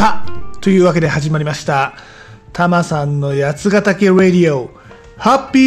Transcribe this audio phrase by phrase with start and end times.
[0.00, 1.92] さあ、というわけで始まりました。
[2.54, 4.70] タマさんの八ヶ岳ラディオ、
[5.18, 5.58] ハッピ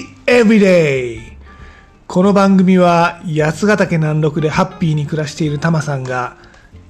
[0.00, 1.20] ーエブリデイ
[2.08, 6.36] この番組は八ヶ岳南麓でハッピーに暮らしているタマさんが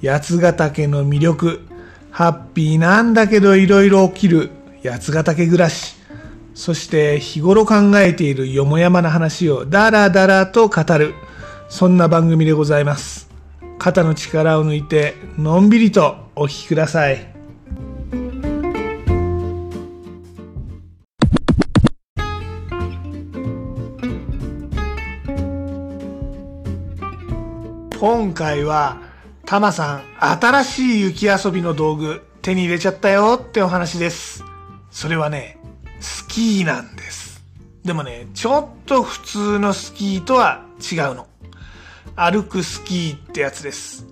[0.03, 1.67] 八ヶ岳の魅力、
[2.11, 4.51] ハッピーなんだけどいろいろ起きる
[4.83, 5.97] 八ヶ岳暮らし、
[6.55, 11.13] そして日頃考えているよもやまな話をダラダラと語る、
[11.69, 13.34] そんな番組でございます。
[13.79, 17.35] 肩の力を抜いてのんびりとお聞きください。
[27.99, 29.01] 今回は
[29.47, 34.45] タマさん新しい雪遊びの道具手に入れちゃったよってお話です。
[34.91, 35.59] それはね、
[36.01, 37.43] スキーなんです。
[37.83, 41.27] でもね、ちょっと普通のスキーとは違うの。
[42.17, 44.07] 歩くスキーってやつです。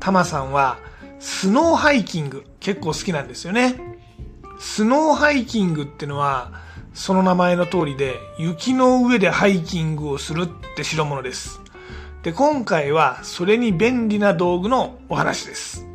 [0.00, 0.78] タマさんは
[1.20, 3.98] スノーハイキング結構好きなんですよね。
[4.58, 6.52] スノーハイキングってのは
[6.94, 11.60] その名前の通りで雪の上でハイキングをするって代物です。
[12.24, 15.86] で、今回はそれに便利な道具のお話です。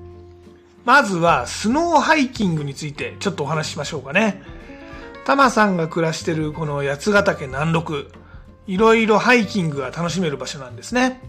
[0.85, 4.41] まずはスノーハイキングについてちょっとお話ししましょうかね。
[5.25, 8.09] タマさんが暮らしてるこの八ヶ岳南麓、
[8.67, 11.21] いろいろハイキングが楽しめる場所なんですね。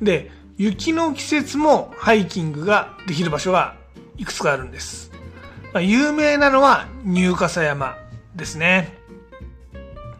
[0.00, 3.76] で、雪の季節もハイキングができる場所が
[4.16, 5.10] いくつかあるんです。
[5.72, 7.96] まあ、有名なのは入笠山
[8.34, 8.96] ですね。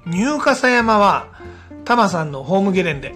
[0.06, 1.28] 入笠山は
[1.84, 3.14] タマさんのホームゲレンデ、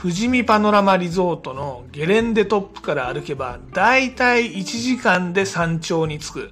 [0.00, 6.50] 富士見パノラマリゾートのゲレンデトップから歩けばだいたい1時間で山頂に着く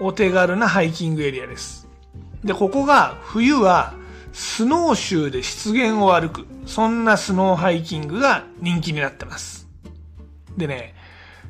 [0.00, 1.88] お手軽なハイキングエリアです。
[2.44, 3.94] で、ここが冬は
[4.32, 9.68] スノーシューで湿原を歩く、そんなスノーハイキングが人気になってます。
[10.56, 10.94] でね、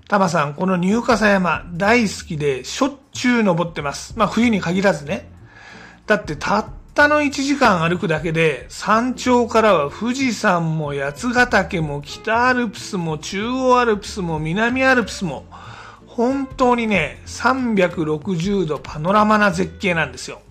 [0.08, 4.14] タマさん、この入笠山大好きでしょっちゅう登ってます。
[4.16, 5.30] まあ冬に限らずね。
[6.06, 15.46] だってたったの1時間歩くだけで山頂からは富士山も八ヶ岳も北アルプスも中央アルプスも南アルプスも
[16.06, 20.42] 本当にね、360度パノラマな絶景なんですよ。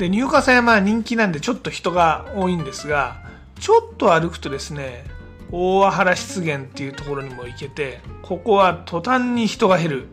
[0.00, 3.20] で、入笠山は人気なんでちょっと人が多いんですが、
[3.60, 5.04] ちょっと歩くとですね、
[5.52, 10.08] 大和原湿原っていうところにも行けて、ここは途端に人が減る。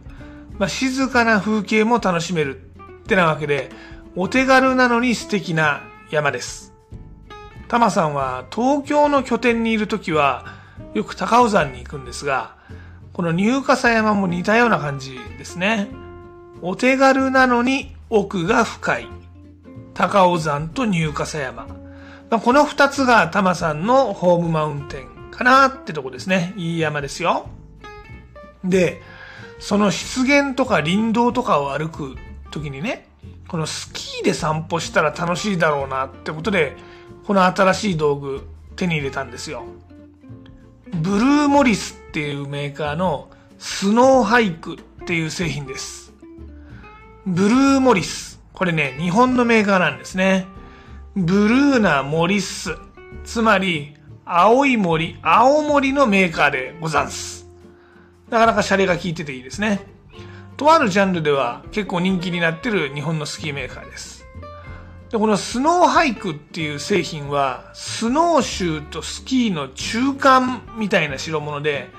[0.59, 2.63] まあ、静かな風景も楽しめる
[3.03, 3.69] ってなわけで、
[4.17, 6.73] お手軽なのに素敵な山です。
[7.69, 10.47] タマさんは東京の拠点にいるときは、
[10.95, 12.57] よく高尾山に行くんですが、
[13.13, 15.87] この入笠山も似たような感じですね。
[16.61, 19.16] お手軽なのに奥が深い。
[19.97, 21.65] 高尾山と入笠山。
[22.29, 26.53] まあ、この二つがタマさんのホームマウンテンかなってとこですね。
[26.55, 27.49] いい山ですよ。
[28.63, 29.01] で、
[29.57, 32.15] その湿原とか林道とかを歩く
[32.51, 33.07] 時にね、
[33.47, 36.77] このスキーで散歩したら楽しいだろうなってことで、
[37.25, 39.63] この新しい道具手に入れたんですよ。
[40.93, 46.13] ブルーモリスっていうメーカーのスノーハイクっていう製品です。
[47.25, 48.36] ブルーモリス。
[48.57, 50.47] これね、日本のメーカーなんですね。
[51.15, 52.75] ブルーなモリス。
[53.23, 53.93] つまり、
[54.25, 57.47] 青い森、青森のメーカーでござんす。
[58.31, 59.81] なかなかシャレが効いてていいですね。
[60.57, 64.25] とあるジャンルでは結構人気になってる日本のスキーメーカーです。
[65.11, 71.91] で、このスノーハイクっていう製品は、スノーシューとスキーの中間みたいな代物で、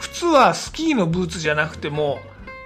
[0.00, 2.18] 靴はスキーのブーツじゃなくても、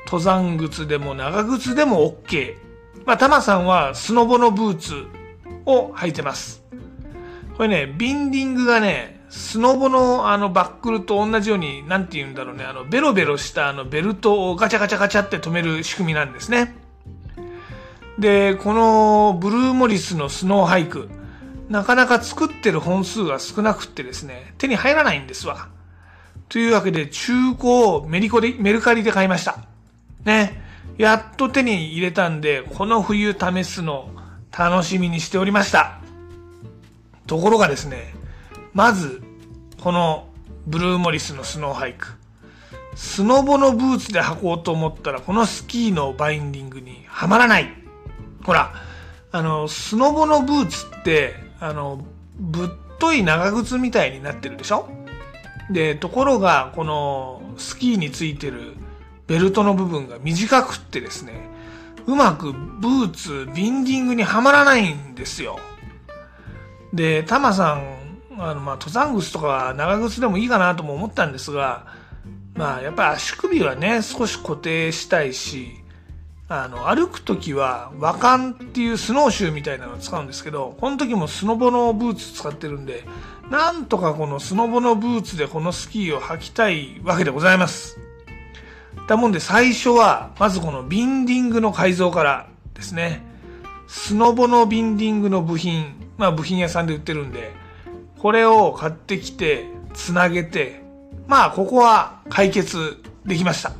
[0.06, 2.65] 登山靴でも長靴でも OK。
[3.06, 5.06] まあ、タマさんはスノボのブーツ
[5.64, 6.64] を履いてます。
[7.56, 16.74] これね、ビンディングがね、スノボのあのバックルと同じように、なんて言うんだろうね、あのベロベロしたあのベルトをガチャガチャガチャって止める仕組みなんですね。
[18.18, 21.08] で、このブルーモリスのスノーハイク、
[21.68, 25.68] なかなか作ってる本数が少なくってですね、手に入らないんですわ。
[26.48, 29.58] というわけで、中古をメリコで、メルカリで買いました。
[30.24, 30.65] ね。
[30.98, 34.10] やっと手に入れたんで、この冬試すの
[34.56, 35.98] 楽しみにしておりました。
[37.26, 38.14] ところがですね、
[38.72, 39.22] まず、
[39.80, 40.28] この
[40.66, 42.08] ブルーモリスのスノーハイク。
[42.94, 47.68] スノボのブーツで履こうと思ったら、このスキーのバインディングにはまらない。
[48.42, 48.72] ほら、
[49.32, 52.02] あの、スノボのブーツって、あの、
[52.38, 52.68] ぶっ
[52.98, 54.88] とい長靴みたいになってるでしょ？
[55.70, 58.76] で、ところが、このスキーについてる
[59.26, 61.48] ベルトの部分が短くってですね、
[62.06, 65.58] うまくブーツ、ビンディングにはまらないんですよ。
[66.92, 67.96] で、タマさん、
[68.38, 71.86] あの、まあ、登山靴とか長靴でもいいかなとも思ったんですが、
[72.54, 75.74] まあやっぱ足首はね、少し固定したいし、
[76.48, 83.04] あの、歩くときは和漢っていうスノーシューみたいなのを使うんですけど、この時もスノボのブーツ使ってるんで、
[83.50, 88.05] なんとかこのスノボのブーツでこのスキーを履きたいわけでございます。
[89.06, 93.22] だもんで最初は、まずこのビンディングの改造からですね。
[93.86, 97.52] スノボのビンディングの部品、まあ部品屋さんで売ってるんで、
[98.18, 100.82] これを買ってきて、つなげて、
[101.28, 103.72] まあここは解決できました。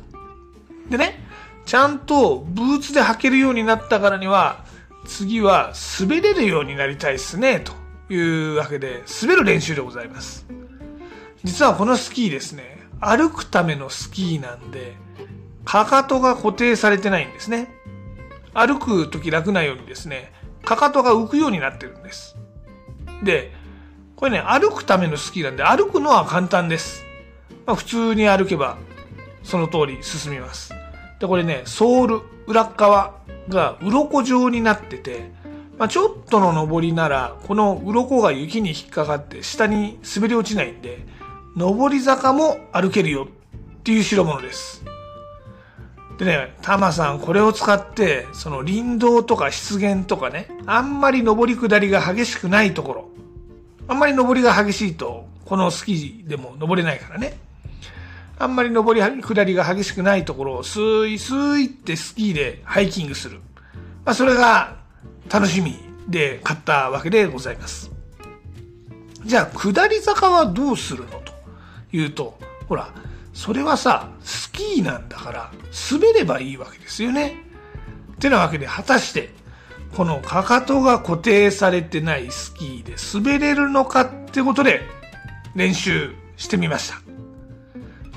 [0.89, 1.19] でね、
[1.65, 4.63] ちゃんとブーツで履けるようになったからには、
[5.05, 7.73] 次は滑れるようになりたいっすね、と
[8.13, 10.45] いうわけで、滑る練習でございます。
[11.43, 14.95] 実はこのスキーですね、歩くためのスキーなんで、
[15.65, 17.69] かかとが固定されてないんですね。
[18.53, 20.33] 歩くとき楽なようにですね、
[20.63, 22.35] かかとが浮くようになってるんです。
[23.23, 23.53] で、
[24.15, 27.05] これね、歩くためのスキーなんで、歩くのは簡単です。
[27.65, 28.77] まあ、普通に歩けば、
[29.43, 30.73] その通り進みます。
[31.19, 33.15] で、これね、ソール、裏側
[33.49, 35.31] が鱗状になってて、
[35.77, 41.05] まあ、ちょっとの上りなら、この鱗が雪に引っかかって下に滑り落ちないんで、
[41.57, 44.83] 上り坂も歩けるよっていう代物です。
[46.19, 53.09] でね、タマさんこれを使って、その林道とか湿原とかね、あんまり上り下りが激しくないところ、
[53.87, 57.37] あんまり上りが激しいと、このスキーでも登れないからね。
[58.37, 63.39] あんまり上り下りが激しくないところをスーイスーイってスキーでハイキングする。
[64.05, 64.75] まあ、それが
[65.27, 65.75] 楽しみ
[66.07, 67.89] で買ったわけでございます。
[69.25, 71.21] じゃあ、下り坂はどうするの？
[71.97, 72.37] というと、
[72.69, 72.93] ほら、
[73.33, 75.51] それはさ、スキーなんだから、
[75.91, 77.35] 滑ればいいわけですよね。
[78.13, 79.33] ってなわけで、果たして、
[79.95, 84.81] このかかとが固定されてないスキーで滑れるのかってことで、
[85.55, 87.01] 練習してみました。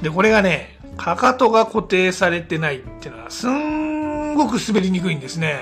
[0.02, 5.60] で、これがね、かかとが固定されてないっていうのは、すんごく滑りにくいんですね。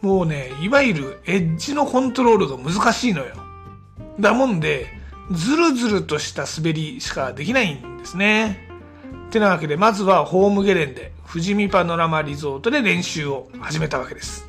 [0.00, 3.36] もうね、いわゆるエッジのコントロールが難しいのよ。
[4.18, 8.68] だもんで、ずるずるとした滑りしかできないんですね。
[9.30, 14.46] てなわけで、まずはホームゲレンで、富士見パノラマリゾートで練習を始めたわけです。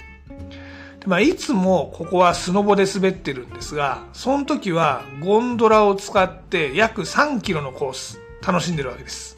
[1.00, 9.38] でまあ、いつもここはスノボで滑ってるんですが、その時はゴンドラを使って約3キロのコース、楽しんでるわけです。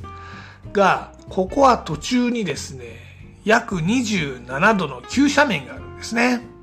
[0.74, 6.55] が、ここは途中にですね、約27度の急斜面があるんですね。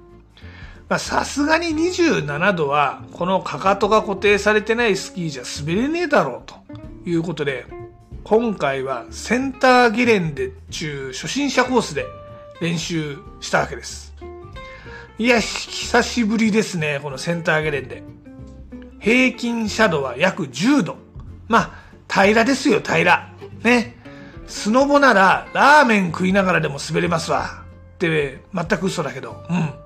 [0.93, 6.55] まさすがに27度は、このかかとが固定されてないスキーじゃ滑れねえだろうと
[7.09, 7.65] いうことで、
[8.25, 12.05] 今回はセンターゲレンデ中初心者コースで
[12.61, 14.13] 練習したわけです。
[15.17, 18.03] いや、久しぶりですね、このセンターゲレンデ。
[19.01, 20.99] 平均斜度は約10度。
[21.49, 21.73] まあ、
[22.13, 23.33] 平らですよ、平ら。
[23.65, 23.97] ね。
[24.47, 27.65] スノボなら、ラーメン食いながらでも滑れますわ。
[27.95, 29.43] って、全く嘘だけど。
[29.49, 29.83] うん。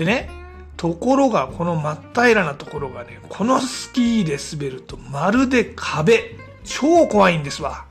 [0.00, 0.30] でね、
[0.78, 6.36] ところが、この真っ平らなところがね、このスキーで滑ると、まるで壁。
[6.64, 7.84] 超怖いんですわ。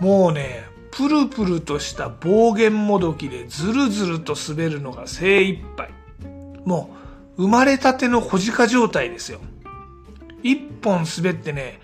[0.00, 5.88] もうね、プルプルとした暴言もどきでずるずると滑るのが精一杯。
[6.66, 6.90] も
[7.38, 9.40] う、生まれたての小鹿状態ですよ。
[10.42, 11.80] 一本滑ってね、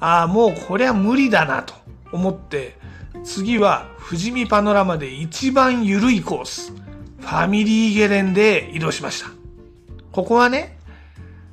[0.00, 1.74] ああ、もうこれは無理だなと
[2.10, 2.78] 思って、
[3.22, 6.72] 次は富士見パノラマで一番緩いコース、
[7.28, 9.28] ファミリーゲレンで移動しました。
[10.12, 10.78] ここはね、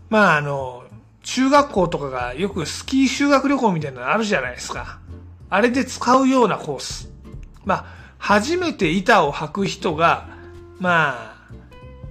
[0.08, 0.86] まああの、
[1.22, 5.00] 中学校とかがよくスキー修学旅行みたいなのあるじゃないですか。
[5.50, 7.12] あれで使うようなコース。
[7.66, 7.86] まあ、
[8.18, 10.30] 初めて板を履く人が、
[10.80, 11.36] まあ、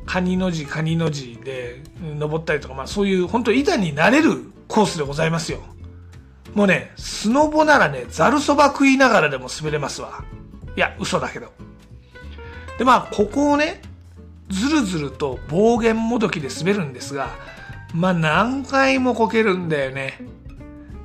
[0.05, 5.61] カニの字、カニの字で登ったりとか、まあそういう本当板になれるコースでございますよ。
[6.53, 10.23] もうね、スノボならね、ザルそば食いながらでも滑れますわ。
[10.77, 11.51] いや、嘘だけど。
[12.79, 13.81] で、まあ、ここをね、
[14.51, 17.31] ずるずると暴言もどきで滑るんですが、
[17.95, 20.19] まあ、何回もこけるんだよね。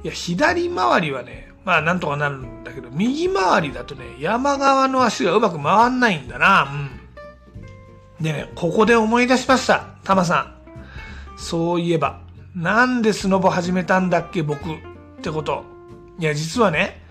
[0.03, 6.63] いや、左回りはね、まあ、なんとかなるんだけど、右回りだとね、山側の足がうまく回んないんだな。
[6.63, 8.23] うん。
[8.23, 9.95] でね、ここで思い出しました。
[10.03, 10.55] タマさん。
[11.37, 12.21] そういえば、
[12.55, 14.71] なんでスノボ始めたんだっけ、僕。
[14.71, 14.75] っ
[15.21, 15.63] てこと。
[16.17, 17.03] いや、実はね、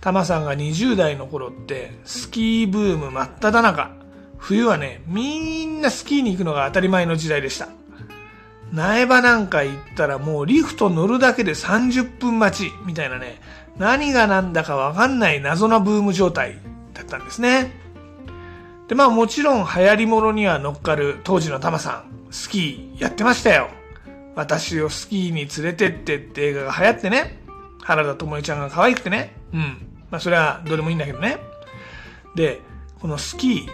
[0.00, 3.90] タマさんが20代の頃って、スキーブーム真っ只中。
[4.38, 7.68] 冬はね、みんなスキーに行くのが当たり前の時代でした。
[8.72, 13.40] 苗場なんか行ったらもうリフト乗るだけで30分待ち、みたいなね、
[13.78, 16.58] 何が何だかわかんない謎なブーム状態
[16.94, 17.72] だったんですね。
[18.88, 23.68] で、まあもちろん流行り物には乗っかる当時のタマさん、スキーやってましたよ。
[24.34, 27.42] 私をスキーに連れてってって映画が流行ってね。
[27.82, 29.34] 原田智恵ちゃんが可愛くてね。
[29.52, 29.60] うん。
[30.10, 31.38] まあそれはどうでもいいんだけどね。
[32.34, 32.60] で、
[33.00, 33.68] このスキー、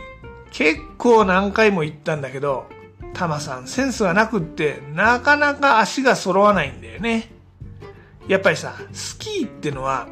[0.52, 2.66] 結構何回も行ったんだけど、
[3.14, 7.30] タマさんセンスがなくって、なかなか足が揃わないんだよね。
[8.28, 10.08] やっぱりさ、スキーってのは、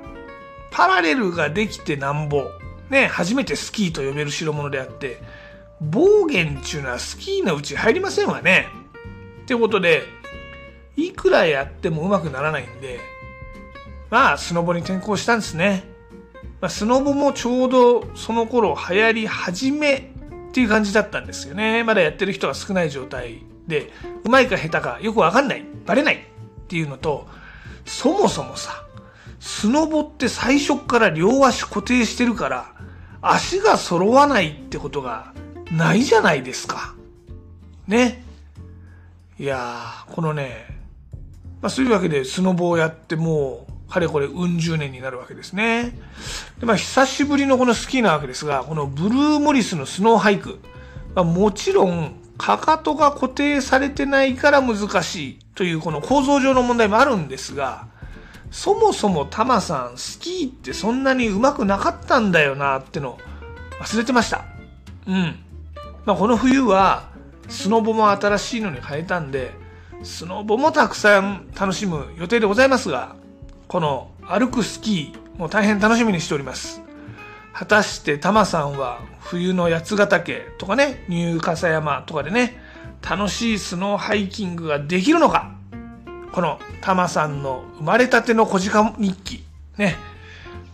[0.71, 2.45] パラレルができてなんぼ。
[2.89, 5.21] ね、初めてスキーと呼べる代物であって、
[5.81, 8.67] 暴言っていうのはスキーのうち入りませんわね。
[9.43, 10.03] ってことで、
[10.97, 12.99] いくらやってもうまくならないんで、
[14.11, 15.85] まあ、スノボに転向したんですね。
[16.61, 20.13] まあ、スノボもちょうどその頃流行り始め
[20.51, 21.85] っていう感じだったんですよね。
[21.85, 23.93] まだやってる人が少ない状態で、
[24.25, 26.19] うまいか下手かよくわかんない、バレないっ
[26.67, 27.29] ていうのと、
[27.87, 28.85] そもそもさ、
[29.39, 32.75] スノボって最初から両足固定してるから、
[33.23, 35.33] 足が揃わないってことが
[35.71, 36.95] ないじゃないですか。
[37.87, 38.25] ね。
[39.39, 40.67] いやー、このね、
[41.63, 45.93] まあそういうわけでスノボをやっても、かれこれうん十年になるわけですね。
[46.59, 50.61] で、まあ久しぶりのこのスキーなわけですが、このブルーモリスのスノーハイク。
[51.15, 57.89] まあ、もちろん、かかとが固定されてないから難しいというこの構造上の問題もあるんですが、
[58.51, 63.19] そもそもタマさん、スキーってそんなに上手くなかったんだよなっての
[63.81, 64.45] 忘れてました。
[65.07, 65.37] うん。
[66.07, 67.11] まあ、この冬は
[67.49, 69.53] スノボも新しいのに変えたんで、
[70.03, 73.17] スノボもたくさん楽しむ予定でございますが、
[73.71, 76.83] この歩くスキーも大変楽しみにしております。
[77.53, 82.61] 果たしてタマさんは冬の八ヶ岳とかね、ニュー笠山とかでね、
[83.09, 85.55] 楽しいスノーハイキングができるのか
[86.33, 89.45] このタマさんの生まれたての小鹿日記、
[89.79, 89.95] ね、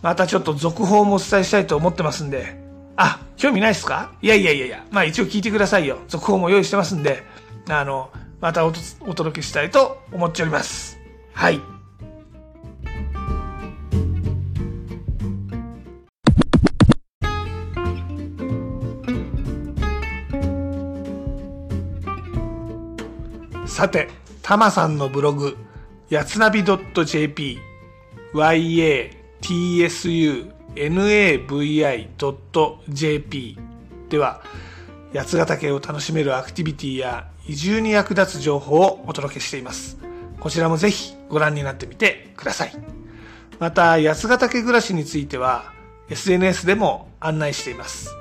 [0.01, 2.59] またちょっと続報もお伝えしたいと思ってますんで、
[2.97, 4.13] あ、興味ないっすか？
[4.23, 5.99] いやいやいやいや、まあ一応聞いてくださいよ。
[6.09, 7.25] 続報も用意してますんで、
[7.69, 8.11] あの、
[8.41, 10.99] またお届けしたいと思っております。
[11.35, 11.61] はい。
[23.77, 24.09] さて、
[24.41, 25.55] たまさんのブログ、
[26.09, 27.59] やつなび .jp、
[28.33, 29.11] yatsu
[30.75, 31.99] navi.jp
[34.09, 34.41] では、
[35.13, 39.99] 八ヶ岳を楽しめるアクティビティや移住に役立つ情報をお届けしています。
[40.41, 42.73] こちらもぜひご覧になってみてください。
[43.59, 45.75] また、八ヶ岳暮らしについては
[46.09, 48.17] SNS でも案内しています。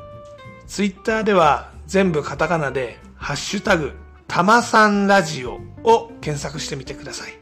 [0.68, 3.94] Twitter では全部カタカナでハッシュタグ
[4.28, 7.34] たまさんラジオを検索してみてください。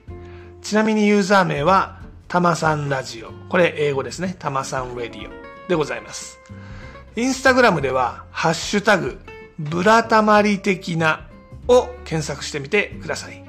[0.62, 3.32] ちなみにユーザー名はたまさんラジオ。
[3.50, 4.36] これ英語ですね。
[4.40, 6.40] たまさんラディオでございます。
[7.16, 9.20] インスタグラムでは、ハッシュタグ、
[9.60, 11.28] ブラタマリ的な
[11.68, 13.44] を検索してみてください。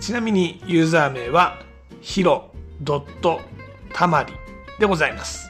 [0.00, 1.58] ちなみにユーザー名は、
[2.00, 2.50] ヒロ
[2.80, 3.40] ドット
[3.92, 4.32] たまり
[4.80, 5.48] でございます。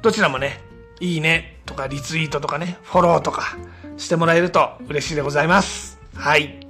[0.00, 0.62] どちらもね、
[1.00, 3.58] いいねとかリツイートとかね、フォローとか
[3.98, 5.87] してもらえると嬉しいでございます。
[6.14, 6.60] はい。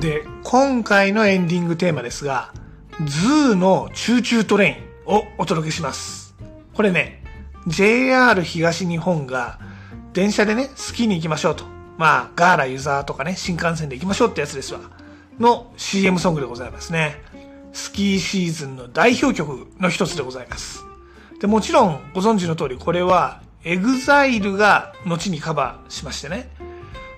[0.00, 2.52] で、今回のエンディングテーマですが、
[3.06, 6.34] ZOO の Choo Choo TRAIN をお届けします。
[6.74, 7.22] これね、
[7.66, 9.58] JR 東日本が
[10.12, 11.64] 電車でね、スキーに行きましょうと。
[11.96, 14.80] まあ、ガーラユーザーとかね、新幹線で行きましょうってやつですわ。
[15.38, 17.22] の CM ソングでございますね。
[17.72, 20.84] スキーシーズンの代表曲の一つでございます。
[21.40, 26.50] で、もちろんご存知の通りこれは EXILE が後にカバーしましてね。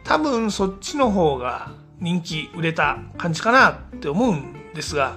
[0.05, 5.17] 多分そっちの方が人気売れた感じかなって思うんですが、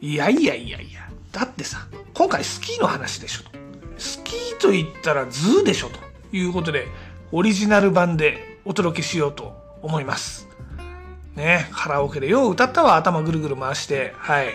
[0.00, 3.50] いやいやいやいや、だってさ、今回スキーの話でしょと。
[3.96, 6.88] スキーと言ったら ZOO でしょということで、
[7.32, 10.48] オリジナル版でお届けしようと思います。
[11.36, 14.48] ね、カラオケでよう歌ったわ、頭ぐるぐる回して、はい。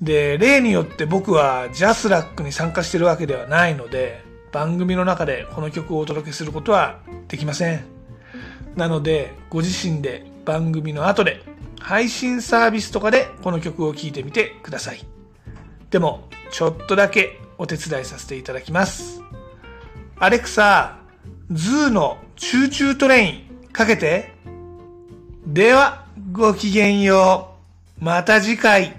[0.00, 4.22] で、例によって僕は JASRAC に参加してるわけではないので、
[4.52, 7.84] 番組の中でこの曲をお届けすることはできません。
[8.74, 11.42] なので、ご自身で番組の後で
[11.80, 15.04] 配信サービスとかでこの曲を聴いてみてください。
[15.90, 19.22] でも、ちょっとだけお手伝いさせていただきます。
[20.18, 20.98] アレクサ、
[21.50, 24.34] ZOO の Choo Choo TRAIN かけて。
[25.46, 27.54] では、ごきげんよ
[28.00, 28.04] う。
[28.04, 28.96] また次回。